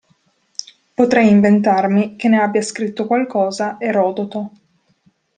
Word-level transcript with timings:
Potrei 0.95 1.27
inventarmi 1.29 2.15
che 2.15 2.27
ne 2.27 2.41
abbia 2.41 2.63
scritto 2.63 3.05
qualcosa 3.05 3.75
Erodoto. 3.79 4.51